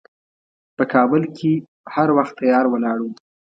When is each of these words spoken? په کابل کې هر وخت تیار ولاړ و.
په 0.77 0.83
کابل 0.93 1.23
کې 1.37 1.51
هر 1.95 2.07
وخت 2.17 2.33
تیار 2.39 2.65
ولاړ 2.69 2.97
و. 3.01 3.07